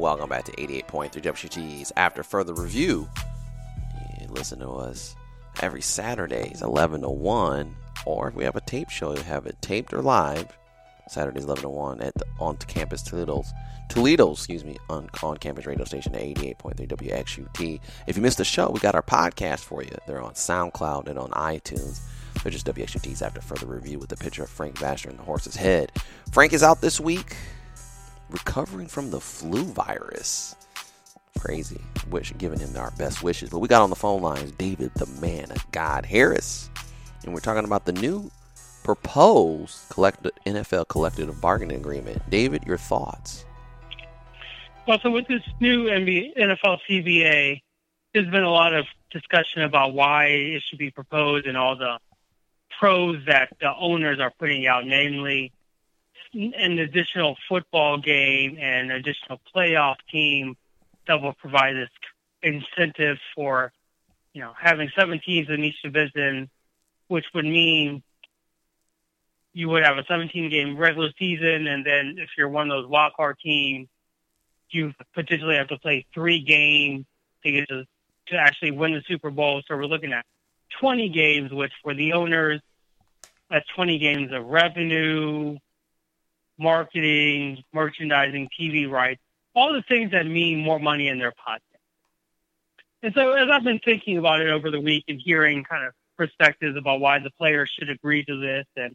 [0.00, 3.06] welcome back to 88.3 WXUT's After Further Review.
[4.18, 5.14] You listen to us
[5.60, 7.76] every Saturdays, 11 to 1,
[8.06, 10.56] or if we have a tape show, we have it taped or live.
[11.10, 13.52] Saturdays, 11 to 1 at the on campus Toledo's
[13.90, 17.80] Toledo, excuse me, on on campus radio station at 88.3 WXUT.
[18.06, 19.90] If you missed the show, we got our podcast for you.
[20.06, 22.00] They're on SoundCloud and on iTunes.
[22.42, 25.56] They're just WXUT's after further review with a picture of Frank Vasher and the horse's
[25.56, 25.92] head.
[26.32, 27.36] Frank is out this week,
[28.30, 30.54] recovering from the flu virus.
[31.38, 31.80] Crazy.
[32.10, 33.50] Wish giving him our best wishes.
[33.50, 36.70] But we got on the phone lines David the Man of God Harris.
[37.24, 38.30] And we're talking about the new
[38.82, 42.28] proposed NFL collective bargaining agreement.
[42.30, 43.44] David, your thoughts?
[44.86, 47.62] Well, so with this new NBA, NFL CBA,
[48.12, 51.98] there's been a lot of discussion about why it should be proposed and all the
[52.78, 55.52] pros that the owners are putting out, namely
[56.34, 60.56] an additional football game and an additional playoff team
[61.06, 61.90] that will provide this
[62.42, 63.72] incentive for,
[64.32, 66.48] you know, having seven teams in each division,
[67.08, 68.02] which would mean
[69.52, 72.88] you would have a 17 game regular season, and then if you're one of those
[72.88, 73.88] wild card teams,
[74.70, 77.04] you potentially have to play three games
[77.44, 77.84] to get to,
[78.28, 79.62] to actually win the Super Bowl.
[79.66, 80.24] So we're looking at
[80.80, 82.60] 20 games, which for the owners,
[83.50, 85.58] that's 20 games of revenue,
[86.60, 89.20] marketing, merchandising, TV rights,
[89.54, 91.62] all the things that mean more money in their pocket.
[93.02, 95.94] And so as I've been thinking about it over the week and hearing kind of
[96.16, 98.94] perspectives about why the players should agree to this and,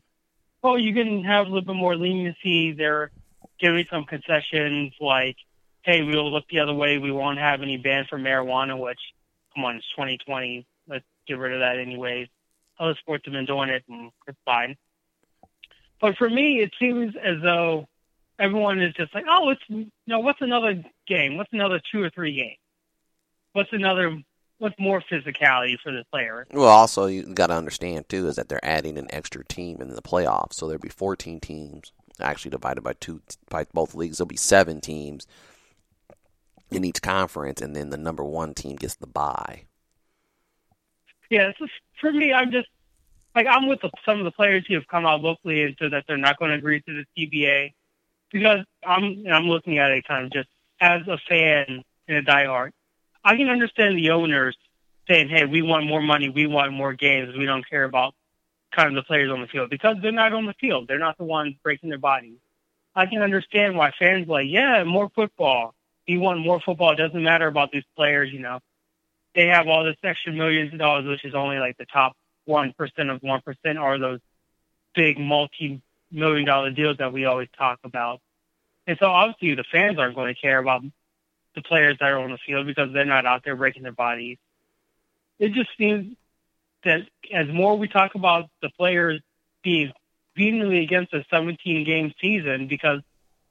[0.61, 2.71] well, you can have a little bit more leniency.
[2.71, 3.11] They're
[3.59, 5.35] giving some concessions like
[5.85, 6.97] hey, we'll look the other way.
[6.97, 8.99] We won't have any ban for marijuana, which,
[9.53, 10.65] come on, it's 2020.
[10.87, 12.27] Let's get rid of that anyways.
[12.79, 14.75] Other sports have been doing it, and it's fine.
[16.01, 17.87] But for me, it seems as though
[18.39, 21.37] everyone is just like, oh, it's you know, what's another game?
[21.37, 22.57] What's another two or three games?
[23.53, 24.21] What's another?
[24.57, 26.47] What's more physicality for the player?
[26.51, 29.89] Well, also you got to understand too is that they're adding an extra team in
[29.89, 31.91] the playoffs, so there'll be 14 teams
[32.21, 34.17] actually divided by two by both leagues.
[34.17, 35.27] There'll be seven teams
[36.71, 39.63] in each conference, and then the number one team gets the bye.
[41.29, 41.51] Yeah,
[41.99, 42.67] for me, I'm just
[43.35, 45.91] like I'm with the, some of the players who have come out locally and said
[45.91, 47.73] that they're not going to agree to the CBA
[48.31, 52.71] because I'm I'm looking at it kind of just as a fan in a diehard.
[53.23, 54.55] I can understand the owners
[55.07, 58.15] saying, "Hey, we want more money, we want more games, we don't care about
[58.71, 61.17] kind of the players on the field because they're not on the field, they're not
[61.17, 62.37] the ones breaking their bodies."
[62.97, 65.75] I can understand why fans like, "Yeah, more football."
[66.05, 66.91] he won more football.
[66.91, 68.59] It doesn't matter about these players, you know.
[69.33, 72.73] They have all this extra millions of dollars, which is only like the top one
[72.77, 74.19] percent of one percent are those
[74.95, 78.21] big multi million dollar deals that we always talk about.
[78.87, 80.83] And so obviously the fans aren't going to care about
[81.55, 84.37] the players that are on the field because they're not out there breaking their bodies.
[85.39, 86.15] It just seems
[86.83, 87.01] that
[87.33, 89.21] as more we talk about the players
[89.63, 89.91] being
[90.35, 93.01] vehemently against a 17 game season because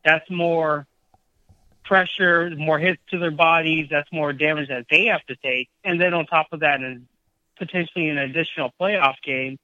[0.05, 0.87] that's more
[1.85, 5.69] pressure, more hits to their bodies, that's more damage that they have to take.
[5.83, 7.07] And then on top of that, and
[7.57, 9.59] potentially an additional playoff game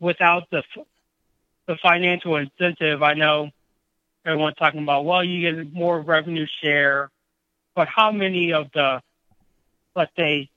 [0.00, 0.62] without the
[1.66, 3.02] the financial incentive.
[3.02, 3.50] I know
[4.24, 7.10] everyone's talking about, well, you get more revenue share,
[7.74, 9.02] but how many of the,
[9.94, 10.48] let's say,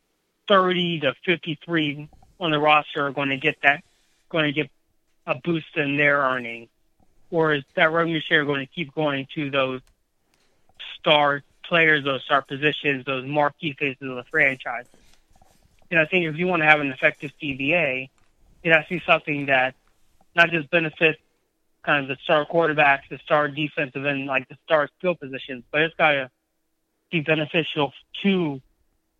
[0.47, 2.09] 30 to 53
[2.39, 3.83] on the roster are going to get that,
[4.29, 4.69] going to get
[5.25, 6.69] a boost in their earnings?
[7.31, 9.81] Or is that revenue share going to keep going to those
[10.99, 14.85] star players, those star positions, those marquee faces of the franchise.
[15.91, 18.09] And I think if you want to have an effective CBA,
[18.63, 19.75] it has to be something that
[20.35, 21.19] not just benefits
[21.83, 25.81] kind of the star quarterbacks, the star defensive and like the star skill positions, but
[25.81, 26.29] it's got to
[27.11, 27.93] be beneficial
[28.23, 28.61] to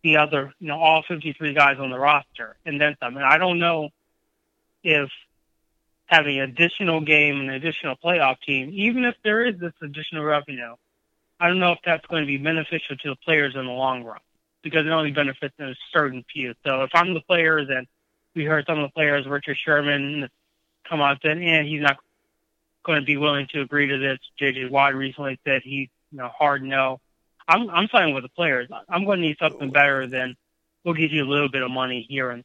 [0.02, 3.16] the other, you know, all 53 guys on the roster and then some.
[3.16, 3.88] And I don't know
[4.82, 5.10] if
[6.06, 10.74] having an additional game, an additional playoff team, even if there is this additional revenue,
[11.38, 14.04] I don't know if that's going to be beneficial to the players in the long
[14.04, 14.20] run
[14.62, 16.54] because it only benefits a certain few.
[16.66, 17.86] So if I'm the players and
[18.34, 20.28] we heard some of the players, Richard Sherman,
[20.88, 21.98] come out and said, "Yeah, he's not
[22.84, 24.66] going to be willing to agree to this." J.J.
[24.66, 27.00] Watt recently said he's you know hard no.
[27.48, 28.68] I'm I'm siding with the players.
[28.88, 30.36] I'm going to need something better than
[30.84, 32.44] we'll give you a little bit of money here and.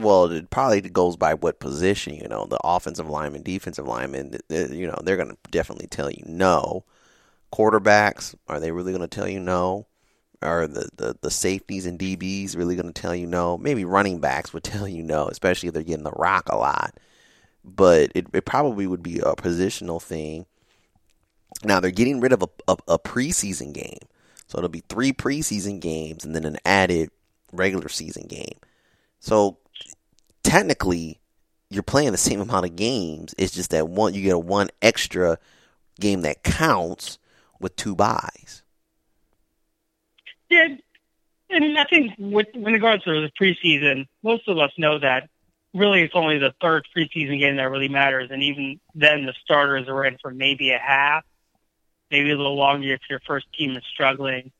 [0.00, 4.88] Well, it probably goes by what position, you know, the offensive lineman, defensive lineman, you
[4.88, 6.84] know, they're going to definitely tell you no.
[7.52, 9.86] Quarterbacks, are they really going to tell you no?
[10.44, 13.58] Are the, the, the safeties and DBs really going to tell you no?
[13.58, 16.94] Maybe running backs would tell you no, especially if they're getting the rock a lot.
[17.64, 20.46] But it, it probably would be a positional thing.
[21.62, 23.98] Now, they're getting rid of a, a, a preseason game.
[24.46, 27.10] So it'll be three preseason games and then an added
[27.52, 28.58] regular season game.
[29.20, 29.58] So
[30.42, 31.20] technically,
[31.70, 33.34] you're playing the same amount of games.
[33.38, 35.38] It's just that one you get a one extra
[35.98, 37.18] game that counts
[37.60, 38.62] with two byes.
[40.54, 40.76] Yeah,
[41.50, 45.28] and I think with, in regards to the preseason, most of us know that
[45.74, 49.88] really it's only the third preseason game that really matters, and even then the starters
[49.88, 51.24] are in for maybe a half,
[52.10, 54.52] maybe a little longer if your first team is struggling.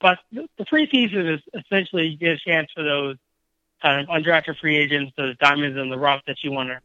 [0.00, 3.16] But the preseason is essentially you get a chance for those
[3.80, 6.80] kind of undrafted free agents, those diamonds in the rough that you want to,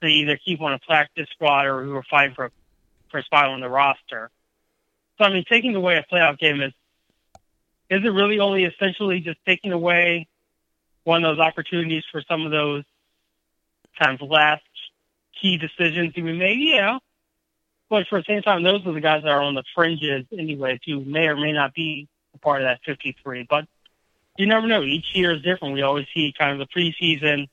[0.00, 2.50] to either keep on a practice squad or who are fighting for
[3.10, 4.30] for a spot on the roster.
[5.18, 6.72] So I mean, taking away a playoff game is
[7.90, 10.26] is it really only essentially just taking away
[11.04, 12.84] one of those opportunities for some of those
[13.98, 14.62] kind of last
[15.40, 16.58] key decisions to be made?
[16.58, 16.98] Yeah.
[17.90, 20.80] But for the same time, those are the guys that are on the fringes anyway,
[20.86, 23.46] who may or may not be a part of that 53.
[23.48, 23.66] But
[24.36, 24.82] you never know.
[24.82, 25.74] Each year is different.
[25.74, 27.48] We always see kind of the preseason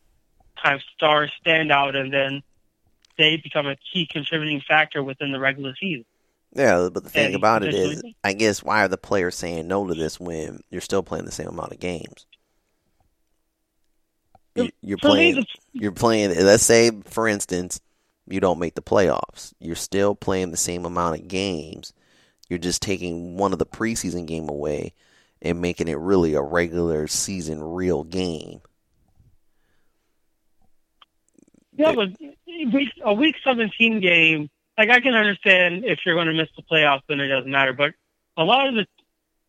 [0.62, 2.44] kind of stars stand out, and then
[3.18, 6.06] they become a key contributing factor within the regular season.
[6.54, 9.88] Yeah, but the thing about it is, I guess, why are the players saying no
[9.88, 12.26] to this when you're still playing the same amount of games?
[14.82, 15.46] You're playing.
[15.72, 16.36] You're playing.
[16.36, 17.80] Let's say, for instance,
[18.28, 19.54] you don't make the playoffs.
[19.60, 21.94] You're still playing the same amount of games.
[22.50, 24.94] You're just taking one of the preseason game away
[25.42, 28.60] and making it really a regular season real game.
[31.78, 32.10] Yeah, but
[33.06, 37.02] a week 17 game like I can understand if you're going to miss the playoffs,
[37.08, 37.74] then it doesn't matter.
[37.74, 37.94] But
[38.38, 38.86] a lot of the,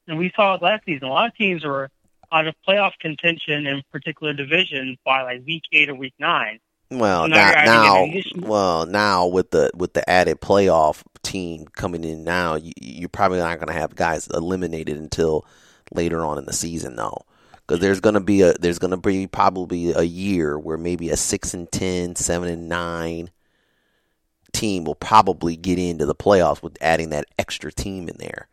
[0.08, 1.90] and we saw it last season, a lot of teams were
[2.30, 6.58] out of playoff contention in particular divisions by like week eight or week nine.
[6.90, 12.24] Well, so now, now well, now with the with the added playoff team coming in
[12.24, 15.46] now, you, you're probably not going to have guys eliminated until
[15.92, 17.24] later on in the season, though
[17.66, 21.54] because there's gonna be a there's gonna be probably a year where maybe a six
[21.54, 23.30] and ten, seven and nine
[24.52, 28.48] team will probably get into the playoffs with adding that extra team in there.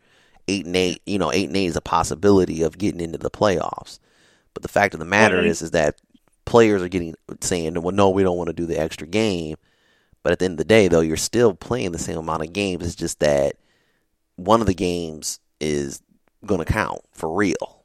[0.47, 3.29] Eight and eight, you know, eight and eight is a possibility of getting into the
[3.29, 3.99] playoffs.
[4.53, 6.01] But the fact of the matter is, is that
[6.45, 9.57] players are getting saying, "Well, no, we don't want to do the extra game."
[10.23, 12.51] But at the end of the day, though, you're still playing the same amount of
[12.51, 12.85] games.
[12.85, 13.55] It's just that
[14.35, 16.01] one of the games is
[16.45, 17.83] going to count for real.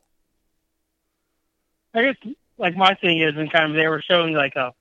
[1.92, 4.72] I guess, like my thing is, and kind of they were showing like a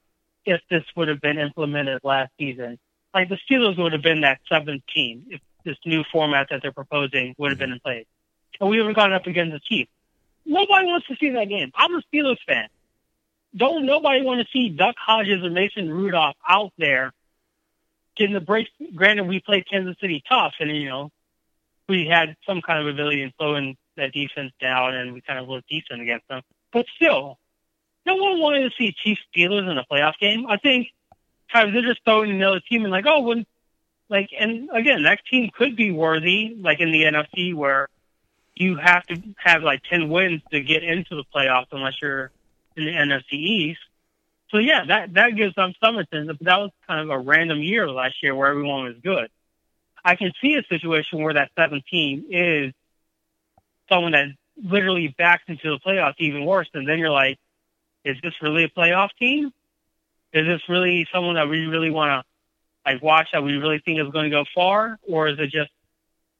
[0.46, 2.80] if this would have been implemented last season,
[3.14, 6.72] like the Steelers would have been that seventh team if this new format that they're
[6.72, 8.06] proposing would have been in place.
[8.60, 9.92] And we haven't gone up against the Chiefs.
[10.46, 11.72] Nobody wants to see that game.
[11.76, 12.68] I'm a Steelers fan.
[13.56, 17.14] Don't nobody want to see Duck Hodges or Mason Rudolph out there
[18.16, 18.70] getting the breaks.
[18.96, 21.12] Granted, we played Kansas City tough, and you know
[21.88, 25.48] we had some kind of ability in slowing that defense down, and we kind of
[25.48, 26.42] looked decent against them.
[26.72, 27.38] But still,
[28.06, 30.48] no one wanted to see Chiefs Steelers in a playoff game.
[30.48, 30.88] I think
[31.54, 33.46] times they're just throwing another team and like, oh, when,
[34.10, 37.88] like, and again, that team could be worthy, like in the NFC where
[38.56, 42.32] you have to have like 10 wins to get into the playoffs unless you're
[42.76, 43.80] in the NFC East.
[44.50, 47.60] So yeah, that, that gives them some incentive, but that was kind of a random
[47.64, 49.30] year last year where everyone was good.
[50.06, 52.74] I can see a situation where that seventh team is
[53.90, 54.28] someone that
[54.62, 57.40] literally backs into the playoffs even worse, and then you're like,
[58.06, 59.52] is this really a playoff team?
[60.34, 64.00] Is this really someone that we really want to like watch that we really think
[64.00, 65.72] is going to go far, or is it just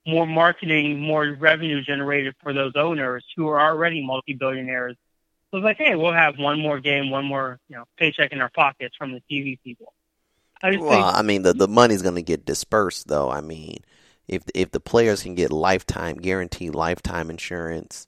[0.06, 4.98] more marketing, more revenue generated for those owners who are already multi-billionaires?
[5.52, 8.42] So it's like, hey, we'll have one more game, one more you know paycheck in
[8.42, 9.94] our pockets from the TV people.
[10.62, 13.30] I well, think, I mean, the the money's going to get dispersed, though.
[13.30, 13.78] I mean,
[14.28, 18.08] if if the players can get lifetime guaranteed lifetime insurance,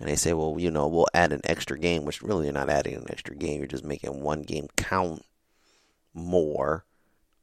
[0.00, 2.68] and they say, well, you know, we'll add an extra game, which really you're not
[2.68, 3.58] adding an extra game.
[3.58, 5.24] You're just making one game count
[6.12, 6.84] more,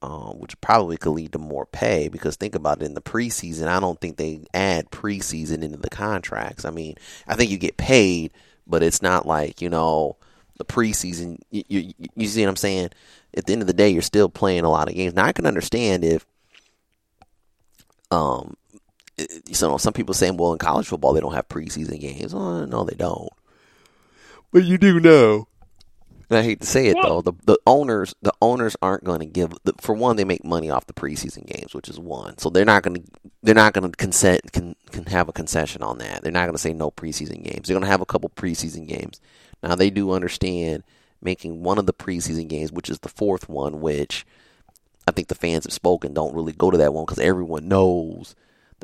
[0.01, 2.10] um, which probably could lead to more pay.
[2.10, 5.89] Because think about it, in the preseason, I don't think they add preseason into the
[5.89, 6.65] contracts.
[6.65, 6.96] I mean,
[7.27, 8.31] I think you get paid,
[8.67, 10.17] but it's not like you know
[10.58, 11.39] the preseason.
[11.51, 12.89] You, you, you see what I'm saying?
[13.34, 15.13] At the end of the day, you're still playing a lot of games.
[15.13, 16.25] Now I can understand if
[18.12, 18.58] um
[19.51, 22.34] so some people saying, well, in college football they don't have preseason games.
[22.34, 23.30] Oh, no, they don't.
[24.51, 25.48] But you do know.
[26.30, 29.25] And I hate to say it though, the the owners the owners aren't going to
[29.25, 29.54] give.
[29.66, 32.38] The, for one, they make money off the preseason games, which is one.
[32.38, 33.04] So they're not going to
[33.44, 36.22] they're not going to consent can can have a concession on that.
[36.22, 37.68] They're not going to say no preseason games.
[37.68, 39.20] They're going to have a couple preseason games.
[39.62, 40.84] Now they do understand
[41.22, 44.25] making one of the preseason games, which is the fourth one, which
[45.06, 46.13] I think the fans have spoken.
[46.13, 48.38] Don't really go to that one because everyone knows that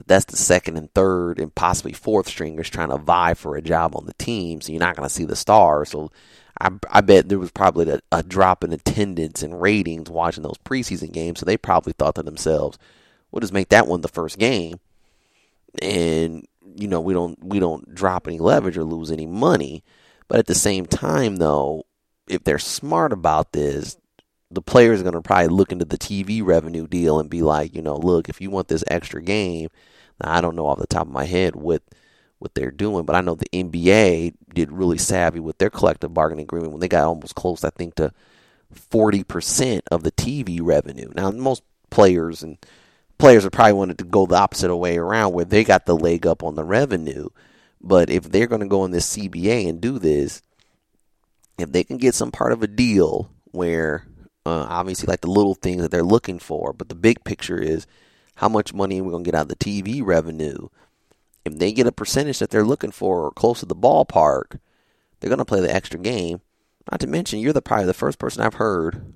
[0.05, 3.95] that's the second and third and possibly fourth stringers trying to vie for a job
[3.95, 4.61] on the team.
[4.61, 5.89] So you're not going to see the stars.
[5.89, 6.11] So
[6.59, 10.57] I, I bet there was probably a, a, drop in attendance and ratings watching those
[10.65, 11.39] preseason games.
[11.39, 12.77] So they probably thought to themselves,
[13.31, 14.79] "We'll just make that one the first game,
[15.81, 19.83] and you know we don't we don't drop any leverage or lose any money."
[20.27, 21.85] But at the same time, though,
[22.27, 23.97] if they're smart about this,
[24.49, 27.75] the players are going to probably look into the TV revenue deal and be like,
[27.75, 29.69] you know, look, if you want this extra game,
[30.23, 31.83] now I don't know off the top of my head what
[32.39, 36.43] what they're doing, but I know the NBA did really savvy with their collective bargaining
[36.43, 38.13] agreement when they got almost close, I think, to
[38.71, 41.11] forty percent of the TV revenue.
[41.15, 42.57] Now, most players and
[43.17, 46.27] players are probably wanted to go the opposite way around, where they got the leg
[46.27, 47.29] up on the revenue.
[47.81, 50.41] But if they're going to go in this CBA and do this,
[51.57, 54.05] if they can get some part of a deal where
[54.47, 57.85] uh, obviously like the little things that they're looking for, but the big picture is
[58.35, 60.69] how much money we're we going to get out of the TV revenue.
[61.43, 64.59] If they get a percentage that they're looking for or close to the ballpark,
[65.19, 66.39] they're going to play the extra game.
[66.89, 69.13] Not to mention, you're the probably the first person I've heard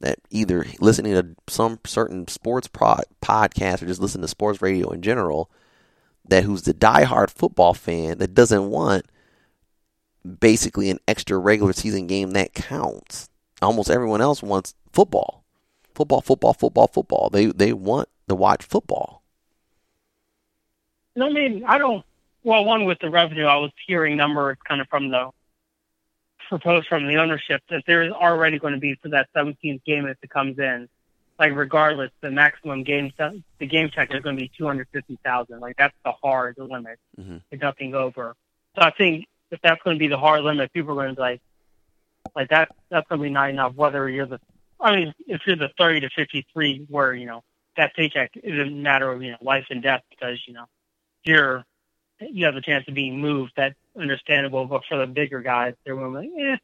[0.00, 4.90] that either listening to some certain sports pro- podcast or just listening to sports radio
[4.90, 5.50] in general,
[6.28, 9.06] that who's the diehard football fan that doesn't want
[10.40, 13.30] basically an extra regular season game that counts
[13.64, 15.44] almost everyone else wants football.
[15.94, 17.30] Football, football, football, football.
[17.30, 19.22] They they want to watch football.
[21.20, 22.04] I mean, I don't.
[22.42, 25.30] Well, one with the revenue, I was hearing numbers kind of from the
[26.48, 30.06] proposed from the ownership that there is already going to be for that 17th game
[30.06, 30.88] if it comes in.
[31.38, 35.60] Like regardless, the maximum game the game check is going to be 250,000.
[35.60, 36.98] Like that's the hard limit.
[37.18, 37.38] Mm-hmm.
[37.50, 38.36] If nothing over.
[38.76, 41.14] So I think if that's going to be the hard limit, people are going to
[41.14, 41.40] be like,
[42.34, 43.74] like that, that's gonna be not enough.
[43.74, 44.40] Whether you're the,
[44.80, 47.42] I mean, if you're the 30 to 53, where you know
[47.76, 50.64] that paycheck is a matter of you know life and death because you know
[51.24, 51.64] you're
[52.20, 53.52] you have the chance of being moved.
[53.56, 54.66] That's understandable.
[54.66, 56.56] But for the bigger guys, they're going like, eh.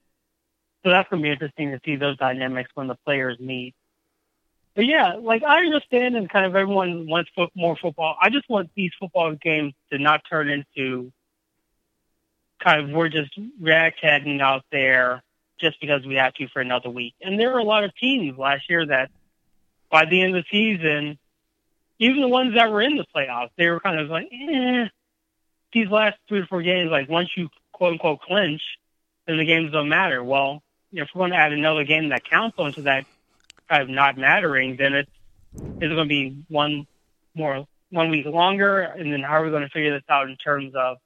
[0.84, 3.74] So that's gonna be interesting to see those dynamics when the players meet.
[4.74, 8.16] But yeah, like I understand and kind of everyone wants fo- more football.
[8.20, 11.12] I just want these football games to not turn into
[12.62, 15.22] kind of we're just ragtagging out there
[15.60, 17.14] just because we have to for another week.
[17.20, 19.10] And there were a lot of teams last year that
[19.90, 21.18] by the end of the season,
[21.98, 24.86] even the ones that were in the playoffs, they were kind of like, eh,
[25.72, 28.62] these last three or four games, like once you quote unquote clinch,
[29.26, 30.22] then the games don't matter.
[30.24, 30.62] Well,
[30.92, 33.04] if we're going to add another game that counts onto that
[33.68, 35.10] kind of not mattering, then it's,
[35.54, 36.86] it's going to be one
[37.34, 38.80] more, one week longer.
[38.80, 40.98] And then how are we going to figure this out in terms of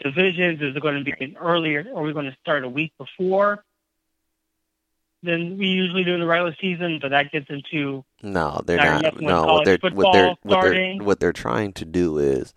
[0.00, 0.60] divisions?
[0.60, 1.86] Is it going to be earlier?
[1.94, 3.64] Are we going to start a week before
[5.22, 6.98] than we usually do in the regular season?
[7.00, 9.20] But that gets into no, they're not.
[9.20, 12.54] No, what they're what they're what they're what they're trying to do is,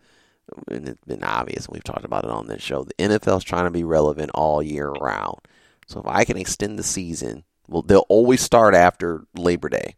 [0.69, 1.69] and it's been obvious.
[1.69, 2.83] We've talked about it on this show.
[2.83, 5.39] The NFL is trying to be relevant all year round.
[5.87, 9.95] So if I can extend the season, well, they'll always start after Labor Day.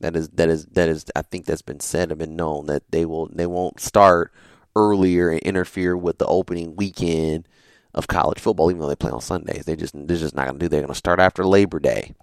[0.00, 1.06] That is that is that is.
[1.14, 4.32] I think that's been said and been known that they will they won't start
[4.76, 7.48] earlier and interfere with the opening weekend
[7.94, 9.64] of college football, even though they play on Sundays.
[9.64, 10.68] They just they're just not going to do.
[10.68, 12.14] They're going to start after Labor Day,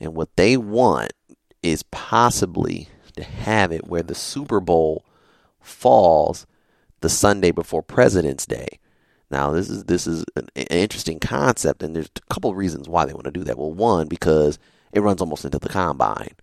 [0.00, 1.12] and what they want
[1.62, 5.04] is possibly to have it where the Super Bowl
[5.60, 6.46] falls
[7.00, 8.78] the Sunday before President's Day.
[9.30, 13.04] Now, this is this is an, an interesting concept, and there's a couple reasons why
[13.04, 13.58] they want to do that.
[13.58, 14.58] Well, one because
[14.92, 16.34] it runs almost into the combine.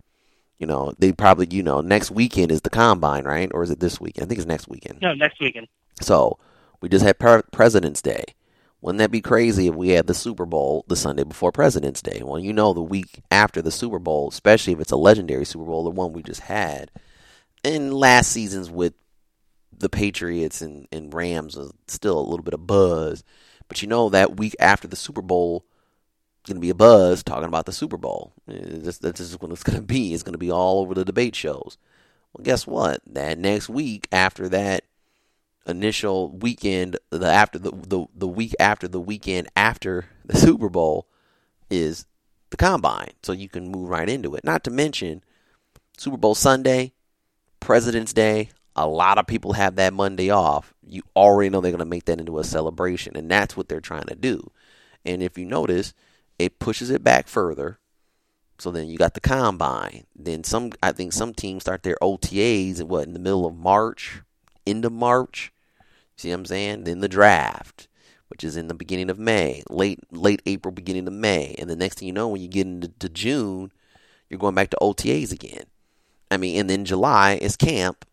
[0.58, 3.50] You know, they probably, you know, next weekend is the combine, right?
[3.54, 4.24] Or is it this weekend?
[4.24, 5.00] I think it's next weekend.
[5.00, 5.68] No, next weekend.
[6.00, 6.38] So
[6.80, 8.24] we just had President's Day.
[8.80, 12.22] Wouldn't that be crazy if we had the Super Bowl the Sunday before President's Day?
[12.24, 15.64] Well, you know, the week after the Super Bowl, especially if it's a legendary Super
[15.64, 16.90] Bowl, the one we just had,
[17.64, 18.94] in last seasons with
[19.76, 23.24] the Patriots and, and Rams was still a little bit of buzz.
[23.66, 25.64] But you know, that week after the Super Bowl,
[26.48, 28.32] going to be a buzz talking about the Super Bowl.
[28.48, 30.12] Uh, that's, that's just what it's going to be.
[30.12, 31.78] It's going to be all over the debate shows.
[32.32, 33.00] Well, guess what?
[33.06, 34.84] That next week after that
[35.66, 41.06] initial weekend, the after the, the the week after the weekend after the Super Bowl
[41.70, 42.06] is
[42.50, 44.44] the combine, so you can move right into it.
[44.44, 45.22] Not to mention
[45.96, 46.92] Super Bowl Sunday,
[47.60, 48.50] President's Day.
[48.76, 50.72] A lot of people have that Monday off.
[50.86, 53.80] You already know they're going to make that into a celebration, and that's what they're
[53.80, 54.50] trying to do.
[55.04, 55.94] And if you notice,
[56.38, 57.78] it pushes it back further.
[58.58, 60.04] So then you got the combine.
[60.16, 63.54] Then some, I think some teams start their OTAs in what in the middle of
[63.54, 64.22] March,
[64.66, 65.52] end of March.
[66.16, 66.84] See what I'm saying?
[66.84, 67.86] Then the draft,
[68.28, 71.76] which is in the beginning of May, late late April, beginning of May, and the
[71.76, 73.70] next thing you know, when you get into June,
[74.28, 75.64] you're going back to OTAs again.
[76.30, 78.04] I mean, and then July is camp,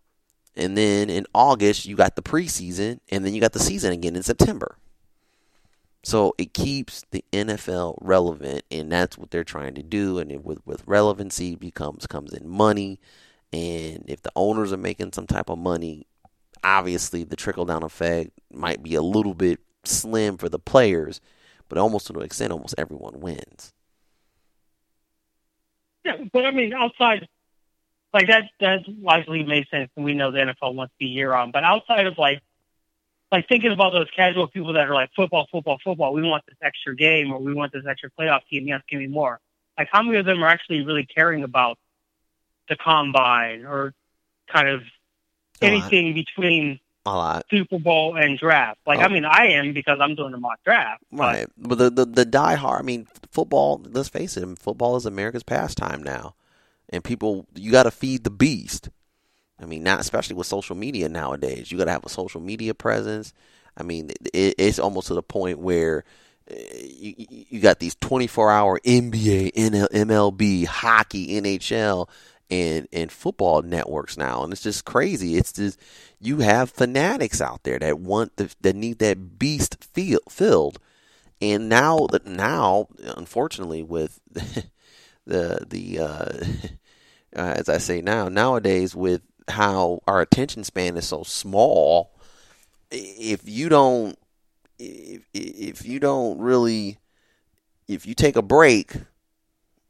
[0.56, 4.16] and then in August you got the preseason, and then you got the season again
[4.16, 4.78] in September.
[6.06, 10.20] So it keeps the NFL relevant, and that's what they're trying to do.
[10.20, 13.00] And with with relevancy becomes comes in money,
[13.52, 16.06] and if the owners are making some type of money,
[16.64, 21.22] obviously the trickle down effect might be a little bit slim for the players,
[21.70, 23.74] but almost to an extent, almost everyone wins.
[26.04, 27.28] Yeah, but I mean, outside
[28.14, 31.34] like that, that largely makes sense, and we know the NFL wants to be year
[31.34, 31.50] on.
[31.50, 32.44] But outside of like
[33.32, 36.14] like thinking about those casual people that are like football, football, football.
[36.14, 38.68] We want this extra game, or we want this extra playoff team.
[38.68, 39.40] Yes, give me more.
[39.78, 41.78] Like how many of them are actually really caring about
[42.70, 43.94] the combine or
[44.52, 44.82] kind of
[45.62, 47.46] anything between a lot.
[47.50, 48.80] Super Bowl and draft.
[48.86, 49.04] Like, Oh.
[49.04, 51.04] I mean, I am because I'm doing a mock draft.
[51.12, 52.80] Right, but the the the die hard.
[52.80, 53.82] I mean, football.
[53.86, 56.36] Let's face it, football is America's pastime now,
[56.90, 58.90] and people you got to feed the beast.
[59.60, 61.72] I mean, not especially with social media nowadays.
[61.72, 63.34] You got to have a social media presence.
[63.78, 66.04] I mean, it, it's almost to the point where
[66.50, 72.10] uh, you, you got these 24 hour NBA, NL, MLB, hockey, NHL,
[72.52, 75.36] and and football networks now, and it's just crazy.
[75.36, 75.80] It's just
[76.20, 80.80] you have fanatics out there that want the, that need that beast feel, filled,
[81.42, 84.20] and now now, unfortunately, with
[85.26, 86.30] the the uh,
[87.36, 92.12] uh, as I say now nowadays with how our attention span is so small,
[92.92, 94.18] if you don't
[94.78, 96.98] if if you don't really
[97.88, 98.94] if you take a break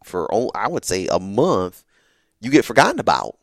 [0.04, 1.84] for I would say a month,
[2.40, 3.38] you get forgotten about.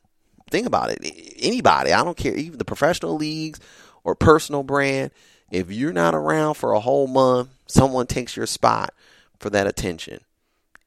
[0.50, 0.98] Think about it.
[1.40, 3.58] Anybody, I don't care, even the professional leagues
[4.04, 5.10] or personal brand,
[5.50, 8.92] if you're not around for a whole month, someone takes your spot
[9.38, 10.20] for that attention.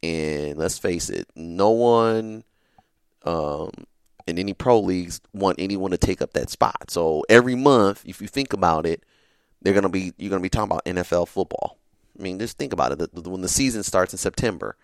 [0.03, 2.43] And let's face it, no one
[3.23, 3.71] um,
[4.27, 6.89] in any pro leagues want anyone to take up that spot.
[6.89, 9.03] So every month, if you think about it,
[9.61, 11.77] they're gonna be you're gonna be talking about NFL football.
[12.17, 13.27] I mean, just think about it.
[13.27, 14.77] When the season starts in September,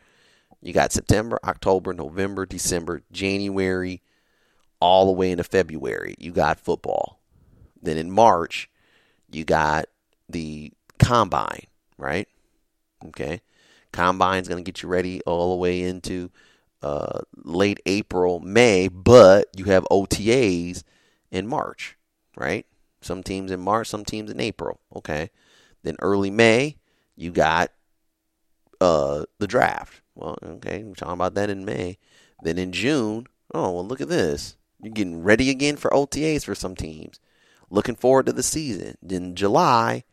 [0.61, 4.01] you got September, October, November, December, January,
[4.79, 6.15] all the way into February.
[6.19, 7.19] You got football.
[7.81, 8.69] Then in March,
[9.31, 9.85] you got
[10.29, 11.65] the combine,
[11.97, 12.27] right?
[13.07, 13.41] Okay,
[13.91, 16.29] combine's gonna get you ready all the way into
[16.81, 20.83] uh, late April, May, but you have OTAs
[21.31, 21.97] in March,
[22.35, 22.65] right?
[23.01, 24.79] Some teams in March, some teams in April.
[24.95, 25.29] Okay.
[25.83, 26.77] Then early May,
[27.15, 27.71] you got
[28.79, 30.01] uh, the draft.
[30.15, 31.97] Well, okay, we're talking about that in May.
[32.43, 34.57] Then in June, oh, well, look at this.
[34.81, 37.19] You're getting ready again for OTAs for some teams.
[37.69, 38.97] Looking forward to the season.
[39.01, 40.03] Then July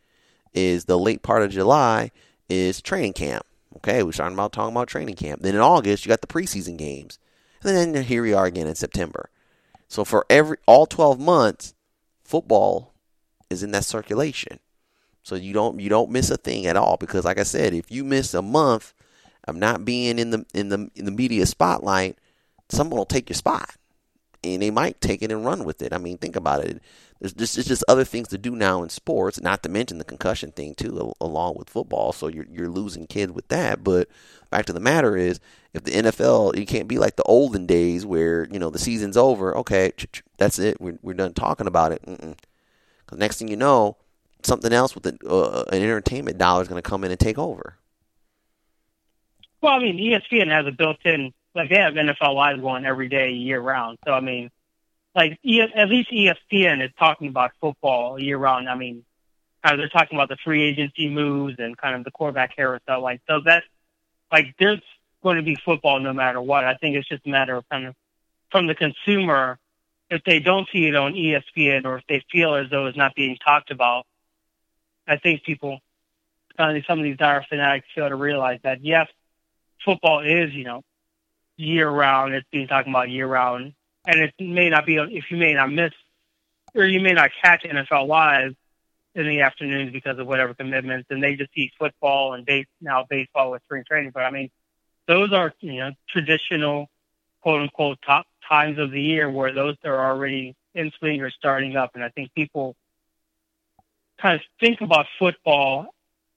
[0.54, 2.10] is the late part of July
[2.48, 3.44] is training camp.
[3.78, 5.42] Okay, we're talking about talking about training camp.
[5.42, 7.18] Then in August, you got the preseason games,
[7.62, 9.30] and then here we are again in September.
[9.86, 11.74] So for every all twelve months,
[12.24, 12.92] football
[13.48, 14.58] is in that circulation.
[15.22, 17.90] So you don't you don't miss a thing at all because, like I said, if
[17.90, 18.94] you miss a month
[19.46, 22.18] of not being in the in the in the media spotlight,
[22.68, 23.76] someone will take your spot,
[24.44, 25.92] and they might take it and run with it.
[25.92, 26.80] I mean, think about it.
[27.20, 30.04] There's just there's just other things to do now in sports, not to mention the
[30.04, 32.12] concussion thing too, along with football.
[32.12, 33.82] So you're you're losing kids with that.
[33.82, 34.08] But
[34.50, 35.40] back to the matter is,
[35.74, 39.16] if the NFL, you can't be like the olden days where you know the season's
[39.16, 39.56] over.
[39.58, 39.92] Okay,
[40.36, 40.80] that's it.
[40.80, 42.02] We're we're done talking about it.
[42.02, 43.96] Because next thing you know,
[44.44, 47.38] something else with an, uh, an entertainment dollar is going to come in and take
[47.38, 47.78] over.
[49.60, 53.32] Well, I mean, ESPN has a built-in, like they have NFL Live going every day,
[53.32, 53.98] year round.
[54.06, 54.50] So I mean,
[55.14, 58.68] like at least ESPN is talking about football year round.
[58.68, 59.04] I mean,
[59.64, 63.02] uh, they're talking about the free agency moves and kind of the quarterback carousel.
[63.02, 63.64] Like so that,
[64.30, 64.80] like there's
[65.22, 66.64] going to be football no matter what.
[66.64, 67.94] I think it's just a matter of kind of
[68.50, 69.58] from the consumer.
[70.10, 73.14] If they don't see it on ESPN or if they feel as though it's not
[73.14, 74.06] being talked about,
[75.06, 75.80] I think people,
[76.58, 79.08] uh, some of these dire fanatics fail to realize that yes,
[79.84, 80.82] football is, you know,
[81.58, 82.34] year round.
[82.34, 83.74] It's being talked about year round,
[84.06, 85.92] and it may not be if you may not miss
[86.74, 88.54] or you may not catch NFL live
[89.14, 93.04] in the afternoons because of whatever commitments, and they just see football and base now
[93.08, 94.12] baseball with spring training.
[94.14, 94.50] But I mean,
[95.06, 96.88] those are you know traditional
[97.42, 101.76] quote unquote top times of the year where those are already in swing or starting
[101.76, 102.76] up, and I think people
[104.20, 105.94] kind of think about football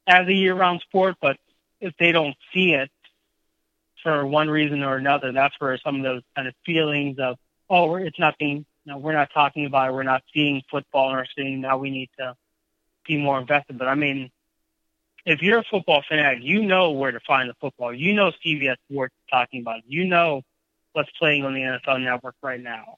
[0.08, 1.38] as a year-round sport, but
[1.80, 2.92] if they don't see it
[4.04, 7.38] for one reason or another, that's where some of those kind of feelings of,
[7.70, 11.12] oh, it's not being, you know, we're not talking about it, we're not seeing football
[11.12, 12.36] in our city, now we need to
[13.06, 13.78] be more invested.
[13.78, 14.32] But I mean,
[15.26, 17.94] if you're a football fanatic, you know where to find the football.
[17.94, 19.84] You know CBS Sports is talking about it.
[19.88, 20.42] You know
[20.94, 22.98] what's playing on the NFL Network right now.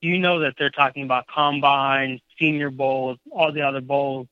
[0.00, 4.28] You know that they're talking about combine, senior bowls, all the other bowls.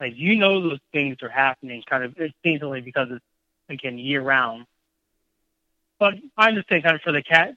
[0.00, 3.24] Like you know those things are happening kind of instinctively because it's
[3.68, 4.66] again year round.
[5.98, 7.54] But I understand kind of for the cat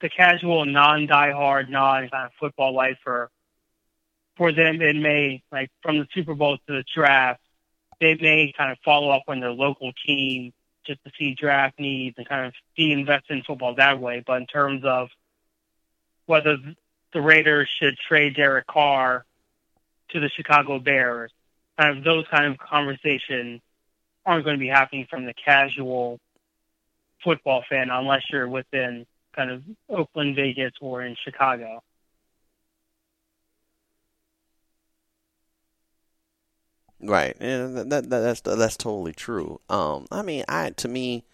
[0.00, 3.30] the casual non diehard, non kind of football lifer
[4.40, 7.42] for them it may like from the Super Bowl to the draft,
[8.00, 10.54] they may kind of follow up on their local team
[10.86, 14.24] just to see draft needs and kind of be invested in football that way.
[14.26, 15.10] But in terms of
[16.24, 16.56] whether
[17.12, 19.26] the Raiders should trade Derek Carr
[20.12, 21.30] to the Chicago Bears,
[21.78, 23.60] kind of those kind of conversations
[24.24, 26.18] aren't going to be happening from the casual
[27.24, 31.82] football fan unless you're within kind of Oakland, Vegas, or in Chicago.
[37.02, 39.60] Right, and that, that, that's that's totally true.
[39.70, 41.24] Um, I mean, I to me,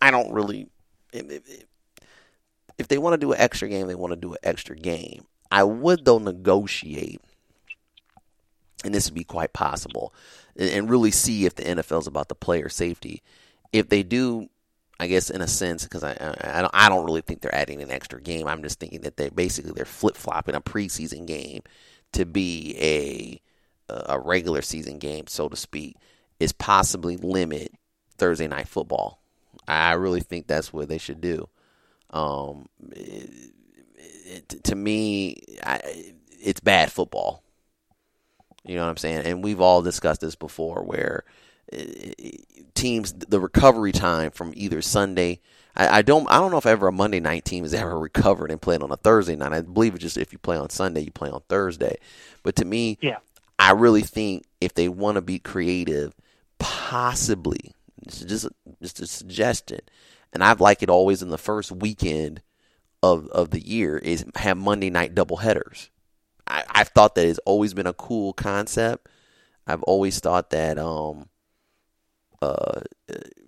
[0.00, 0.68] I don't really.
[1.12, 1.64] If,
[2.78, 5.26] if they want to do an extra game, they want to do an extra game.
[5.50, 7.20] I would though negotiate,
[8.84, 10.14] and this would be quite possible,
[10.56, 13.22] and, and really see if the NFL is about the player safety.
[13.74, 14.48] If they do,
[14.98, 17.54] I guess in a sense, because I I, I don't, I don't really think they're
[17.54, 18.46] adding an extra game.
[18.46, 21.62] I'm just thinking that they basically they're flip flopping a preseason game
[22.12, 23.40] to be a
[23.88, 25.96] a regular season game, so to speak,
[26.40, 27.72] is possibly limit
[28.18, 29.20] Thursday night football.
[29.68, 31.48] I really think that's what they should do.
[32.10, 33.30] Um, it,
[34.24, 35.80] it, to me, I,
[36.40, 37.42] it's bad football.
[38.64, 39.24] You know what I'm saying?
[39.24, 41.24] And we've all discussed this before, where
[42.74, 45.40] teams the recovery time from either Sunday.
[45.74, 48.50] I, I, don't I don't know if ever a Monday night team has ever recovered
[48.50, 49.52] and played on a Thursday night.
[49.52, 51.96] I believe it's just if you play on Sunday, you play on Thursday.
[52.42, 53.18] But to me, yeah.
[53.58, 56.14] I really think if they want to be creative,
[56.58, 57.74] possibly
[58.06, 58.48] just
[58.80, 59.80] just a suggestion,
[60.32, 62.42] and I've like it always in the first weekend
[63.02, 65.90] of of the year is have Monday night double headers.
[66.46, 69.08] I, I've thought that it's always been a cool concept.
[69.66, 71.28] I've always thought that um
[72.42, 72.80] uh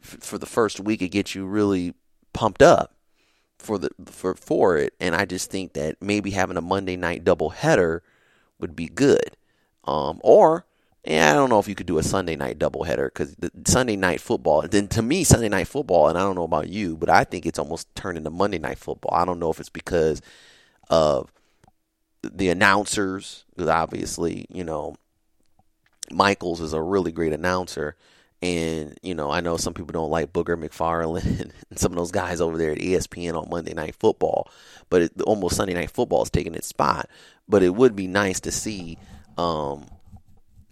[0.01, 1.95] for the first week it gets you really
[2.33, 2.95] pumped up
[3.59, 7.25] for the for for it, and I just think that maybe having a Monday night
[7.25, 8.03] double header
[8.59, 9.37] would be good.
[9.85, 10.65] Um, or
[11.05, 13.97] yeah, I don't know if you could do a Sunday night doubleheader because the Sunday
[13.97, 14.63] night football.
[14.69, 17.47] Then to me, Sunday night football, and I don't know about you, but I think
[17.47, 19.15] it's almost turned into Monday night football.
[19.15, 20.21] I don't know if it's because
[20.91, 21.33] of
[22.23, 24.97] the announcers, because obviously, you know,
[26.11, 27.97] Michaels is a really great announcer.
[28.41, 32.13] And, you know, I know some people don't like Booger McFarland and some of those
[32.13, 34.49] guys over there at ESPN on Monday Night Football,
[34.91, 37.09] but it, almost Sunday Night Football is taking its spot.
[37.49, 38.99] But it would be nice to see
[39.37, 39.87] um,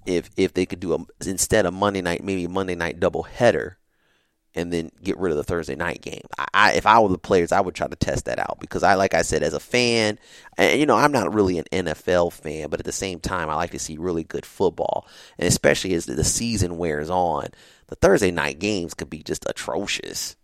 [0.04, 3.78] if if they could do a instead of Monday night, maybe Monday night double header,
[4.56, 6.22] and then get rid of the Thursday night game.
[6.38, 8.82] I, I, if I were the players, I would try to test that out because
[8.82, 10.18] I, like I said, as a fan,
[10.56, 13.54] and, you know, I'm not really an NFL fan, but at the same time, I
[13.54, 15.06] like to see really good football,
[15.38, 17.48] and especially as the season wears on,
[17.88, 20.34] the Thursday night games could be just atrocious.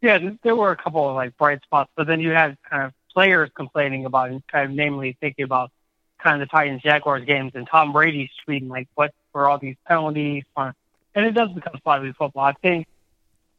[0.00, 2.92] Yeah, there were a couple of like bright spots, but then you had kind of
[3.14, 5.70] players complaining about, kind of namely thinking about
[6.18, 9.76] kind of the Titans Jaguars games, and Tom Brady's tweeting like, "What for all these
[9.86, 10.44] penalties?"
[11.14, 12.44] And it does become slightly football.
[12.44, 12.86] I think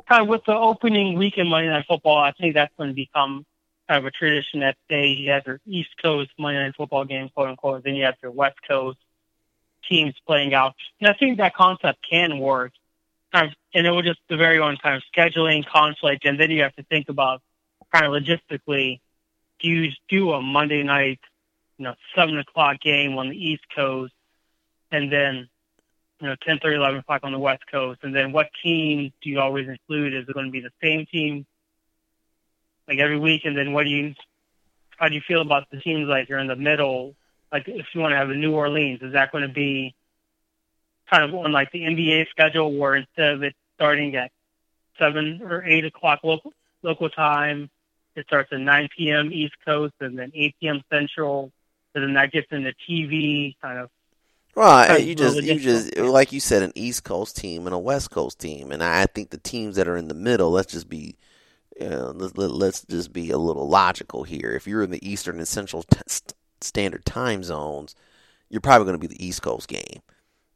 [0.08, 3.46] kind of with the opening weekend Monday Night Football, I think that's going to become
[3.88, 5.08] kind of a tradition that day.
[5.08, 8.32] You have your East Coast Monday Night Football game, quote unquote, then you have your
[8.32, 8.98] West Coast
[9.88, 10.74] teams playing out.
[11.00, 12.72] And I think that concept can work.
[13.32, 16.52] Kind of, and it will just the very own kind of scheduling conflict, and then
[16.52, 17.42] you have to think about
[17.92, 19.00] kind of logistically,
[19.60, 21.20] do you do a Monday night
[21.78, 24.14] you know, seven o'clock game on the East Coast,
[24.92, 25.50] and then
[26.22, 29.30] you know, ten thirty, eleven o'clock on the West Coast, and then what teams do
[29.30, 30.14] you always include?
[30.14, 31.46] Is it going to be the same team
[32.88, 33.42] like every week?
[33.46, 34.14] And then what do you,
[34.98, 37.16] how do you feel about the teams like you're in the middle?
[37.52, 39.96] Like if you want to have a New Orleans, is that going to be
[41.10, 44.32] kind of on like the NBA schedule where instead of it starting at
[45.00, 47.70] seven or eight o'clock local local time,
[48.16, 49.32] it starts at 9 p.m.
[49.32, 50.82] East Coast and then 8 p.m.
[50.92, 51.52] Central
[51.94, 53.90] So then that gets into TV kind of.
[54.98, 58.12] Of you just you just like you said, an East Coast team and a West
[58.12, 60.52] Coast team, and I think the teams that are in the middle.
[60.52, 61.16] Let's just be,
[61.80, 64.52] you know, let, let's just be a little logical here.
[64.52, 66.00] If you're in the Eastern and Central t-
[66.62, 67.96] Standard Time zones,
[68.50, 70.02] you're probably going to be the East Coast game.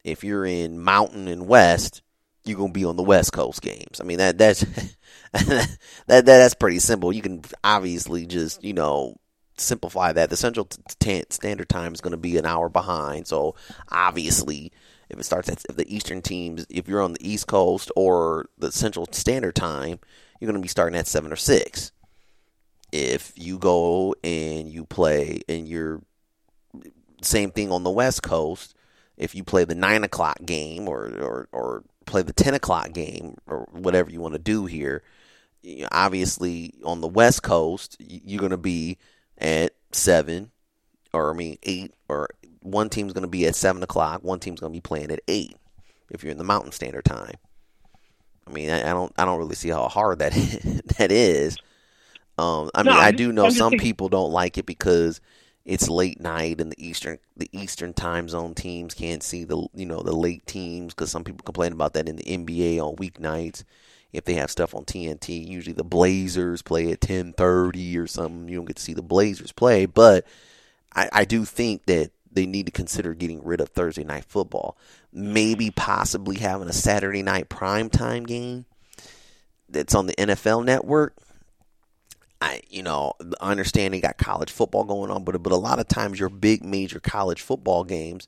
[0.03, 2.03] If you're in Mountain and West,
[2.45, 3.99] you're going to be on the West Coast games.
[3.99, 4.61] I mean that that's
[5.33, 7.11] that, that that's pretty simple.
[7.11, 9.17] You can obviously just you know
[9.57, 10.29] simplify that.
[10.29, 13.55] The Central t- t- Standard Time is going to be an hour behind, so
[13.89, 14.71] obviously
[15.09, 18.49] if it starts at if the Eastern teams, if you're on the East Coast or
[18.57, 19.99] the Central Standard Time,
[20.39, 21.91] you're going to be starting at seven or six.
[22.91, 26.01] If you go and you play and you're
[27.21, 28.75] same thing on the West Coast,
[29.17, 33.35] if you play the nine o'clock game or or, or play the ten o'clock game
[33.47, 35.03] or whatever you want to do here,
[35.91, 38.97] obviously on the West Coast you're going to be
[39.37, 40.51] at seven
[41.13, 42.29] or I mean eight or
[42.61, 45.21] one team's going to be at seven o'clock, one team's going to be playing at
[45.27, 45.55] eight.
[46.09, 47.35] If you're in the Mountain Standard Time,
[48.47, 50.33] I mean I, I don't I don't really see how hard that
[50.97, 51.57] that is.
[52.37, 55.21] Um, I No, mean I do know some thinking- people don't like it because
[55.65, 59.85] it's late night and the eastern the eastern time zone teams can't see the you
[59.85, 63.63] know the late teams because some people complain about that in the NBA on weeknights
[64.17, 68.47] if they have stuff on TNT usually the Blazers play at 10:30 or something.
[68.49, 70.25] You don't get to see the Blazers play but
[70.93, 74.77] I, I do think that they need to consider getting rid of Thursday night football.
[75.11, 78.65] Maybe possibly having a Saturday night primetime game
[79.69, 81.15] that's on the NFL network.
[82.39, 85.79] I, you know, I understand they got college football going on, but but a lot
[85.79, 88.27] of times your big major college football games,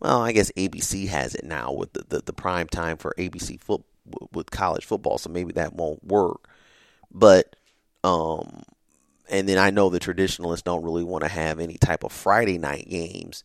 [0.00, 3.60] well, I guess ABC has it now with the the, the prime time for ABC
[3.60, 3.82] foot
[4.32, 6.48] with college football, so maybe that won't work.
[7.10, 7.56] But
[8.04, 8.62] um,
[9.28, 12.58] and then I know the traditionalists don't really want to have any type of Friday
[12.58, 13.44] night games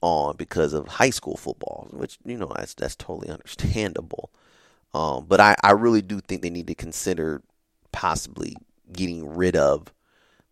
[0.00, 4.30] on because of high school football, which you know that's that's totally understandable.
[4.94, 7.42] Um, but I, I really do think they need to consider
[7.92, 8.56] possibly
[8.92, 9.92] getting rid of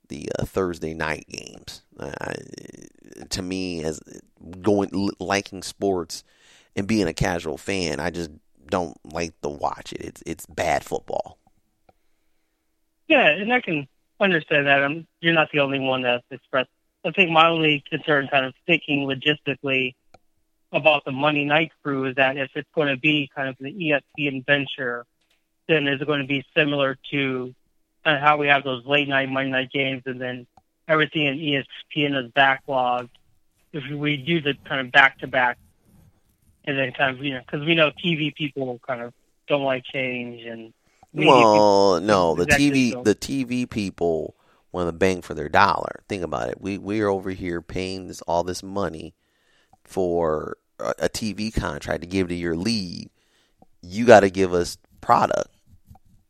[0.08, 1.82] the uh, Thursday night games.
[3.28, 4.00] To me, as
[4.62, 6.24] going liking sports
[6.74, 8.30] and being a casual fan, I just
[8.70, 10.00] don't like to watch it.
[10.00, 11.38] It's it's bad football.
[13.08, 13.88] Yeah, and I can
[14.20, 14.82] understand that.
[14.82, 16.70] I'm, you're not the only one that's expressed.
[17.04, 19.94] I think my only concern, kind of thinking logistically
[20.72, 23.72] about the Monday night crew, is that if it's going to be kind of the
[23.72, 25.06] ESPN venture,
[25.66, 27.54] then is it going to be similar to
[28.04, 30.46] kind of how we have those late night Monday night games, and then
[30.86, 33.10] everything in ESPN is backlogged.
[33.72, 35.58] If we do the kind of back to back,
[36.70, 39.12] and then kind of you know, because we know TV people kind of
[39.48, 40.72] don't like change, and
[41.12, 44.36] Well, no, the TV the TV people
[44.72, 46.02] want to bang for their dollar.
[46.08, 46.60] Think about it.
[46.60, 49.14] We we are over here paying this all this money
[49.84, 53.10] for a, a TV contract to give to your league.
[53.82, 55.48] You got to give us product.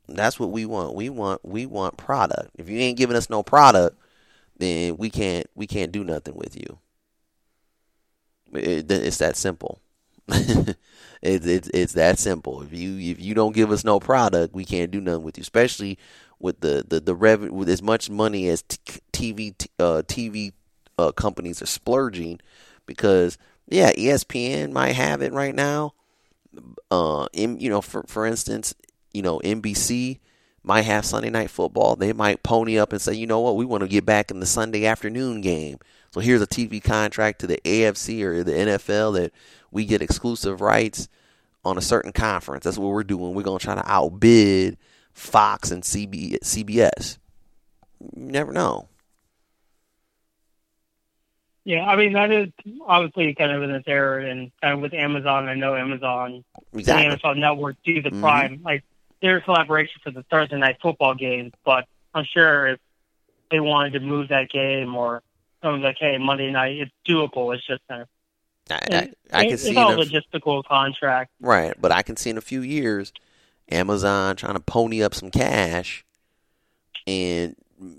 [0.08, 0.94] That's what we want.
[0.94, 2.50] We want we want product.
[2.54, 3.96] If you ain't giving us no product,
[4.58, 6.78] then we can't we can't do nothing with you.
[8.52, 9.80] It, it's that simple.
[11.22, 12.62] It's it's it's that simple.
[12.62, 15.42] If you if you don't give us no product, we can't do nothing with you.
[15.42, 15.98] Especially
[16.38, 20.52] with the the the revenue with as much money as t- TV t- uh, TV
[20.98, 22.40] uh, companies are splurging,
[22.86, 23.38] because
[23.68, 25.94] yeah, ESPN might have it right now.
[26.90, 28.74] Uh, in, you know, for for instance,
[29.12, 30.18] you know NBC
[30.62, 31.96] might have Sunday night football.
[31.96, 34.40] They might pony up and say, you know what, we want to get back in
[34.40, 35.78] the Sunday afternoon game.
[36.12, 39.32] So here's a TV contract to the AFC or the NFL that
[39.70, 41.08] we get exclusive rights
[41.64, 42.64] on a certain conference.
[42.64, 43.34] That's what we're doing.
[43.34, 44.76] We're gonna try to outbid
[45.12, 47.18] Fox and CB, CBS.
[48.16, 48.88] You never know.
[51.64, 52.48] Yeah, I mean that is
[52.86, 55.48] obviously kind of in this era, and kind of with Amazon.
[55.48, 57.02] I know Amazon, Exactly.
[57.02, 58.20] the Amazon Network do the Mhm.
[58.20, 58.82] Prime, like
[59.20, 61.52] their collaboration for the Thursday night football game.
[61.64, 62.80] But I'm sure if
[63.50, 65.22] they wanted to move that game or
[65.62, 67.54] something like, hey, Monday night, it's doable.
[67.54, 68.08] It's just kind of
[68.70, 71.30] I, I, I can it's, see all in a- logistical contract.
[71.40, 73.12] Right, but I can see in a few years
[73.70, 76.04] Amazon trying to pony up some cash
[77.06, 77.56] and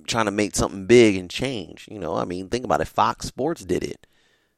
[0.08, 1.88] trying to make something big and change.
[1.90, 2.88] You know, I mean, think about it.
[2.88, 4.06] Fox Sports did it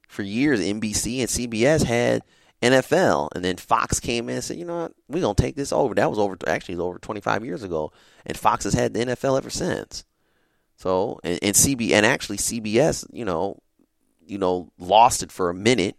[0.08, 0.60] for years.
[0.60, 2.24] NBC and CBS had
[2.62, 4.94] NFL, and then Fox came in and said, "You know what?
[5.08, 7.92] We're gonna take this over." That was over actually was over 25 years ago,
[8.26, 10.06] and Fox has had the NFL ever since.
[10.78, 13.60] So, and, and CB and actually CBS, you know,
[14.26, 15.98] you know, lost it for a minute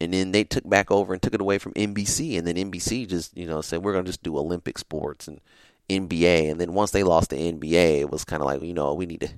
[0.00, 3.08] and then they took back over and took it away from NBC, and then NBC
[3.08, 5.40] just you know said we're gonna just do Olympic sports and
[5.88, 8.94] NBA, and then once they lost the NBA, it was kind of like you know
[8.94, 9.30] we need to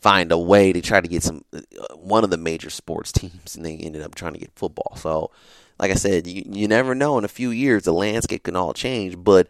[0.00, 1.60] find a way to try to get some uh,
[1.94, 4.96] one of the major sports teams, and they ended up trying to get football.
[4.96, 5.30] So,
[5.78, 7.18] like I said, you, you never know.
[7.18, 9.16] In a few years, the landscape can all change.
[9.22, 9.48] But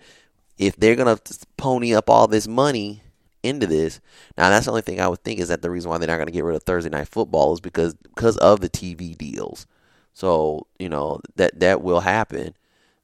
[0.58, 1.18] if they're gonna
[1.56, 3.02] pony up all this money
[3.42, 4.00] into this,
[4.36, 6.18] now that's the only thing I would think is that the reason why they're not
[6.18, 9.66] gonna get rid of Thursday night football is because because of the TV deals.
[10.12, 12.54] So you know that that will happen.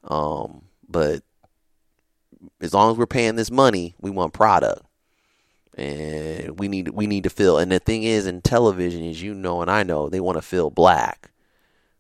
[0.04, 1.22] Um, but
[2.60, 4.82] as long as we're paying this money, we want product
[5.76, 7.58] and we need we need to fill.
[7.58, 10.42] And the thing is, in television, as you know and I know, they want to
[10.42, 11.30] fill black.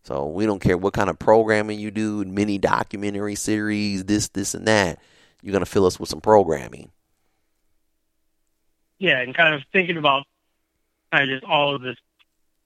[0.02, 4.54] So we don't care what kind of programming you do, mini documentary series, this, this,
[4.54, 5.00] and that.
[5.42, 6.90] You're gonna fill us with some programming.
[8.98, 10.24] Yeah, and kind of thinking about
[11.12, 11.96] kind of just all of this,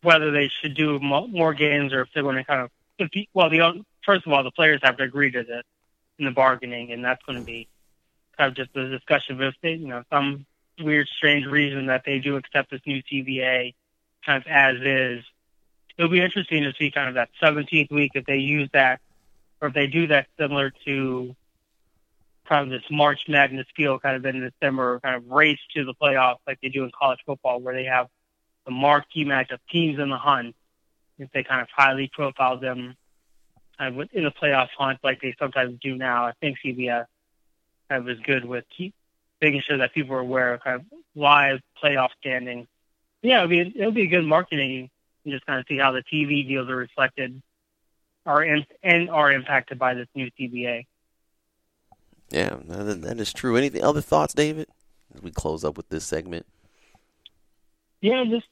[0.03, 3.25] whether they should do more games or if they're going to kind of, if you,
[3.35, 5.63] well, the first of all, the players have to agree to this
[6.19, 7.69] in the bargaining, and that's going to be
[8.37, 10.47] kind of just a discussion of if they, you know, some
[10.79, 13.75] weird, strange reason that they do accept this new CBA
[14.25, 15.25] kind of as is.
[15.97, 19.01] It'll be interesting to see kind of that 17th week if they use that,
[19.61, 21.37] or if they do that similar to
[22.49, 25.95] kind of this March Madness feel kind of in December, kind of race to the
[25.95, 28.09] playoffs like they do in college football, where they have
[28.65, 30.55] the marquee matchup teams in the hunt.
[31.19, 32.97] If they kind of highly profile them
[33.79, 37.07] uh, kind of in the playoff hunt like they sometimes do now, I think CBS
[37.89, 38.95] kind of is good with keep
[39.41, 42.67] making sure that people are aware of kind of live playoff standings.
[43.23, 44.91] Yeah, it'll be it'll be good marketing
[45.25, 47.43] and just kind of see how the TV deals are reflected,
[48.25, 50.87] are in, and are impacted by this new CBA.
[52.31, 53.57] Yeah, that is true.
[53.57, 54.69] Anything other thoughts, David?
[55.15, 56.47] As we close up with this segment.
[58.01, 58.47] Yeah, just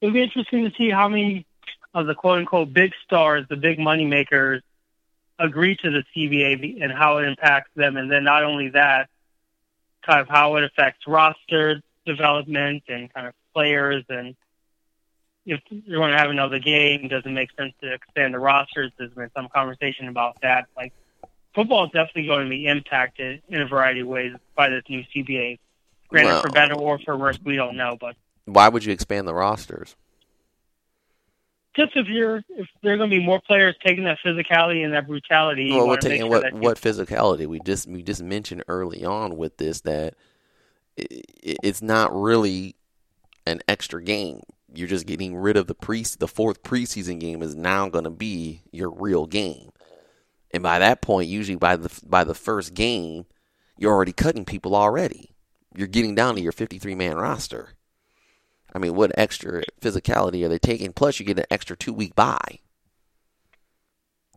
[0.00, 1.46] it'll be interesting to see how many
[1.94, 4.62] of the quote unquote big stars, the big money makers,
[5.38, 7.96] agree to the CBA and how it impacts them.
[7.96, 9.08] And then not only that,
[10.04, 14.34] kind of how it affects roster development and kind of players and
[15.46, 18.92] if you're going to have another game, does it make sense to expand the rosters?
[18.98, 20.66] There's been some conversation about that.
[20.76, 20.92] Like
[21.54, 25.02] football is definitely going to be impacted in a variety of ways by this new
[25.14, 25.58] CBA.
[26.08, 27.96] Granted, well, for better or for worse, we don't know.
[27.98, 29.96] But why would you expand the rosters?
[31.76, 34.92] Just if you're if there are going to be more players taking that physicality and
[34.92, 35.70] that brutality.
[35.70, 37.46] Well, we're taking sure what what physicality?
[37.46, 40.14] We just we just mentioned early on with this that
[40.96, 41.26] it,
[41.62, 42.74] it's not really
[43.46, 44.42] an extra game.
[44.74, 48.10] You're just getting rid of the pre the fourth preseason game is now going to
[48.10, 49.70] be your real game.
[50.52, 53.26] And by that point, usually by the by the first game,
[53.78, 55.34] you're already cutting people already.
[55.74, 57.74] You're getting down to your 53 man roster.
[58.72, 60.92] I mean, what extra physicality are they taking?
[60.92, 62.60] Plus, you get an extra two week bye.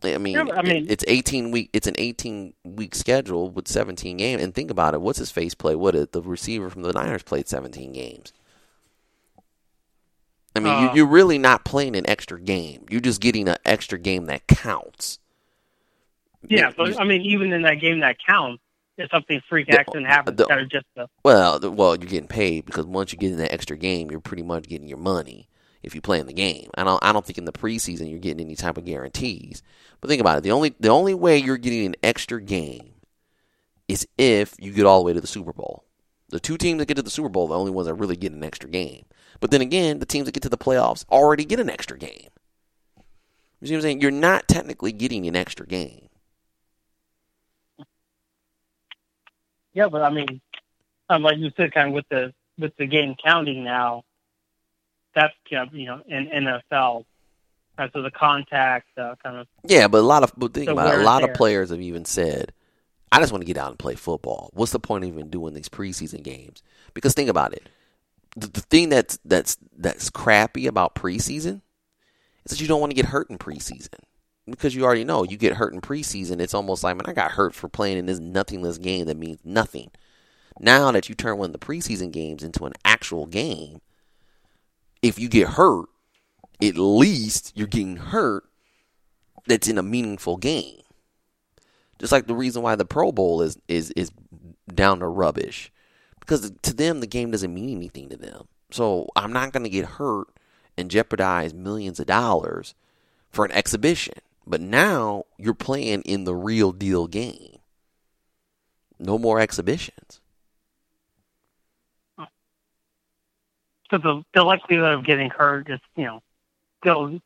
[0.02, 1.70] I mean, yeah, I mean, it's 18 week.
[1.72, 4.42] It's an 18 week schedule with 17 games.
[4.42, 5.00] And think about it.
[5.00, 5.74] What's his face play?
[5.74, 6.12] What it?
[6.12, 8.32] The receiver from the Niners played 17 games.
[10.56, 12.86] I mean, uh, you, are really not playing an extra game.
[12.88, 15.18] You're just getting an extra game that counts.
[16.46, 18.62] Yeah, but I mean, even in that game that counts,
[18.96, 22.28] if something freak accident happens, the, kind of just the, well, the, well, you're getting
[22.28, 25.48] paid because once you get in that extra game, you're pretty much getting your money
[25.82, 26.70] if you play in the game.
[26.74, 29.62] I don't, I don't think in the preseason you're getting any type of guarantees.
[30.00, 32.94] But think about it: the only, the only way you're getting an extra game
[33.88, 35.84] is if you get all the way to the Super Bowl.
[36.30, 38.16] The two teams that get to the Super Bowl, are the only ones that really
[38.16, 39.04] get an extra game.
[39.40, 42.30] But then again, the teams that get to the playoffs already get an extra game.
[43.60, 44.00] You see what I'm saying?
[44.00, 46.08] You're not technically getting an extra game.
[49.74, 50.40] Yeah, but I mean,
[51.10, 54.04] um, like you said, kind of with the with the game counting now,
[55.14, 57.04] that's you know in NFL.
[57.76, 60.94] Right, so the contact uh, kind of yeah, but a lot of but think about
[60.94, 61.32] it, a lot there.
[61.32, 62.52] of players have even said,
[63.10, 65.54] "I just want to get out and play football." What's the point of even doing
[65.54, 66.62] these preseason games?
[66.94, 67.68] Because think about it,
[68.36, 71.62] the, the thing that's that's that's crappy about preseason
[72.44, 73.98] is that you don't want to get hurt in preseason
[74.46, 76.40] because you already know you get hurt in preseason.
[76.40, 79.40] It's almost like, man, I got hurt for playing in this nothingless game that means
[79.44, 79.90] nothing.
[80.60, 83.80] Now that you turn one of the preseason games into an actual game,
[85.02, 85.86] if you get hurt,
[86.62, 88.44] at least you're getting hurt
[89.46, 90.80] that's in a meaningful game.
[91.98, 94.10] Just like the reason why the Pro Bowl is is is
[94.72, 95.72] down to rubbish.
[96.20, 98.48] Because to them the game doesn't mean anything to them.
[98.70, 100.28] So I'm not gonna get hurt
[100.76, 102.74] and jeopardize millions of dollars
[103.30, 104.14] for an exhibition.
[104.46, 107.58] But now you're playing in the real deal game.
[108.98, 110.20] No more exhibitions.
[113.90, 116.22] So the, the likelihood of getting hurt is, you know,
[116.82, 117.20] still,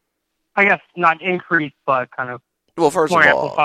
[0.56, 2.40] I guess, not increased, but kind of
[2.76, 3.56] well, first of all,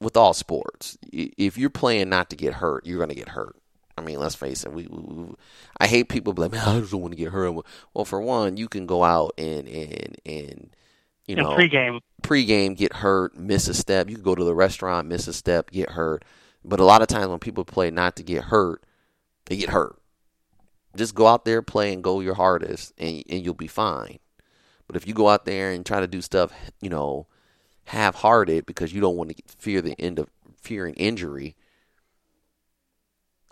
[0.00, 3.56] with all sports, if you're playing not to get hurt, you're going to get hurt.
[3.96, 4.72] I mean, let's face it.
[4.72, 5.34] We, we, we
[5.80, 7.64] I hate people like, man, I just don't want to get hurt.
[7.94, 10.70] Well, for one, you can go out and and and
[11.26, 14.08] you know pregame pregame get hurt, miss a step.
[14.08, 16.24] You can go to the restaurant, miss a step, get hurt.
[16.64, 18.82] But a lot of times when people play not to get hurt,
[19.46, 19.96] they get hurt.
[20.96, 24.18] Just go out there, play, and go your hardest, and and you'll be fine.
[24.86, 27.26] But if you go out there and try to do stuff, you know,
[27.84, 30.28] half-hearted because you don't want to fear the end of
[30.60, 31.56] fearing injury,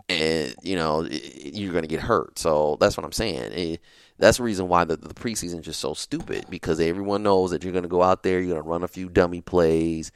[0.09, 2.39] and you know you're going to get hurt.
[2.39, 3.51] So that's what I'm saying.
[3.53, 3.81] It,
[4.17, 7.63] that's the reason why the, the preseason is just so stupid because everyone knows that
[7.63, 10.11] you're going to go out there, you're going to run a few dummy plays,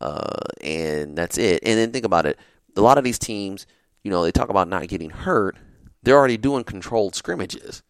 [0.00, 1.62] uh, and that's it.
[1.64, 2.38] And then think about it:
[2.76, 3.66] a lot of these teams,
[4.02, 5.56] you know, they talk about not getting hurt.
[6.02, 7.82] They're already doing controlled scrimmages.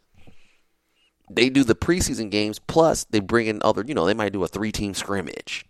[1.30, 4.42] They do the preseason games plus they bring in other, you know, they might do
[4.42, 5.66] a three-team scrimmage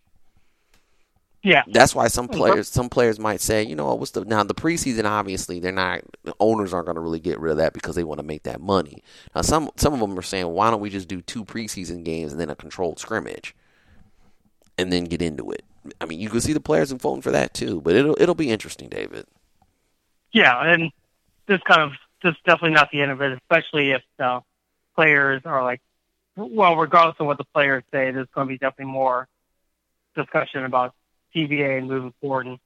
[1.43, 2.39] yeah, that's why some mm-hmm.
[2.39, 5.05] players some players might say, you know, what's the now the preseason?
[5.05, 8.05] Obviously, they're not the owners aren't going to really get rid of that because they
[8.05, 9.03] want to make that money.
[9.35, 12.33] Now, some some of them are saying, why don't we just do two preseason games
[12.33, 13.55] and then a controlled scrimmage,
[14.77, 15.65] and then get into it?
[16.01, 18.51] I mean, you can see the players voting for that too, but it'll it'll be
[18.51, 19.27] interesting, David.
[20.33, 20.91] Yeah, and
[21.47, 24.41] this kind of this is definitely not the end of it, especially if the
[24.97, 25.81] players are like,
[26.35, 29.29] well, regardless of what the players say, there's going to be definitely more
[30.17, 30.95] discussion about
[31.35, 32.59] CBA and moving forward and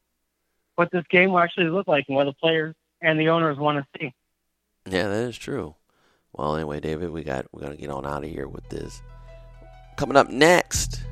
[0.77, 3.79] what this game will actually look like and what the players and the owners want
[3.79, 4.15] to see.
[4.87, 5.75] Yeah, that is true.
[6.33, 9.03] Well, anyway, David, we got we're gonna get on out of here with this.
[9.97, 11.03] Coming up next,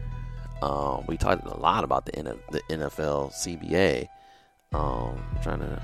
[0.62, 2.12] um, we talked a lot about the
[2.50, 4.08] the NFL CBA.
[4.72, 5.82] Um, I'm trying to.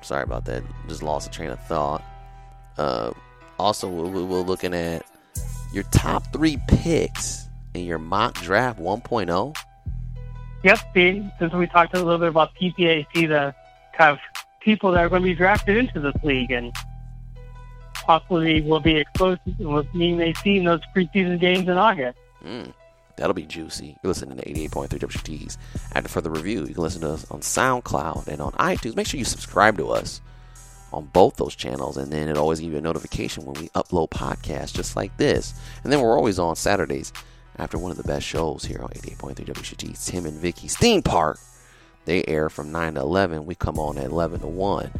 [0.00, 0.62] Sorry about that.
[0.88, 2.02] Just lost a train of thought.
[2.76, 3.12] Uh,
[3.58, 5.06] also, we're, we're looking at
[5.72, 9.56] your top three picks in your mock draft 1.0?
[10.62, 10.78] Yep.
[11.38, 13.54] since we talked a little bit about PPA, see the
[13.96, 14.18] kind of
[14.60, 16.72] people that are going to be drafted into this league and
[17.92, 22.18] possibly will be exposed to we may see in those preseason games in August.
[22.44, 22.72] Mm,
[23.16, 23.96] that'll be juicy.
[24.02, 25.58] You're listening to 88.3 WXUT's.
[25.92, 28.96] After further review, you can listen to us on SoundCloud and on iTunes.
[28.96, 30.20] Make sure you subscribe to us
[30.92, 34.10] on both those channels, and then it'll always give you a notification when we upload
[34.10, 35.54] podcasts just like this.
[35.82, 37.12] And then we're always on Saturdays
[37.56, 41.38] after one of the best shows here on 88.3 WXUT, Tim and Vicky's Theme Park.
[42.04, 43.46] They air from 9 to 11.
[43.46, 44.90] We come on at 11 to 1.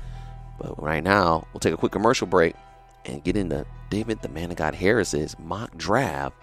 [0.58, 2.54] But right now, we'll take a quick commercial break
[3.04, 6.36] and get into David the Man of God Harris's mock draft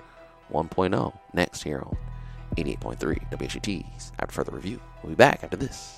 [0.51, 1.97] 1.0 next here on
[2.57, 4.11] 88.3 WXUT's.
[4.19, 5.97] After further review, we'll be back after this.